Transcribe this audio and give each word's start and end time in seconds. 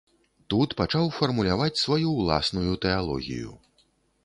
Тут 0.53 0.71
пачаў 0.79 1.05
фармуляваць 1.17 1.81
сваю 1.83 2.15
ўласную 2.23 2.73
тэалогію. 2.89 3.51